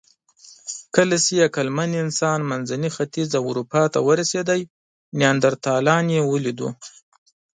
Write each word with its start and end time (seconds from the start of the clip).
کله 0.95 1.15
چې 1.25 1.43
عقلمن 1.47 1.91
انسان 2.05 2.39
منځني 2.49 2.89
ختیځ 2.95 3.29
او 3.39 3.43
اروپا 3.51 3.83
ته 3.93 3.99
ورسېد، 4.07 4.49
نیاندرتالان 5.19 6.05
یې 6.15 6.21
ولیدل. 6.31 6.71